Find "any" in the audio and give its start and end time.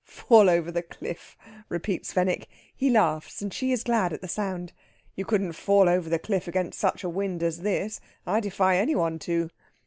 8.77-8.95